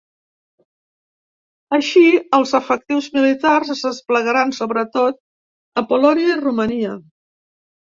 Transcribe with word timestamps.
Així, 1.77 2.01
els 2.37 2.53
efectius 2.61 3.11
militars 3.19 3.71
es 3.75 3.85
desplegaran 3.89 4.55
sobretot 4.63 5.23
a 5.83 5.87
Polònia 5.95 6.35
i 6.41 6.43
Romania. 6.43 6.99